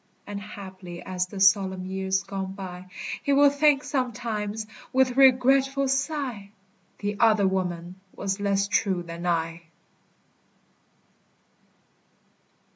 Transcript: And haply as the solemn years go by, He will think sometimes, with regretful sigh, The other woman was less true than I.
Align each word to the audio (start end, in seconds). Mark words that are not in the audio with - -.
And 0.25 0.41
haply 0.41 1.03
as 1.03 1.27
the 1.27 1.39
solemn 1.39 1.85
years 1.85 2.23
go 2.23 2.41
by, 2.41 2.87
He 3.21 3.33
will 3.33 3.51
think 3.51 3.83
sometimes, 3.83 4.65
with 4.91 5.15
regretful 5.15 5.87
sigh, 5.87 6.49
The 6.97 7.17
other 7.19 7.47
woman 7.47 7.99
was 8.15 8.39
less 8.39 8.67
true 8.67 9.03
than 9.03 9.27
I. 9.27 9.61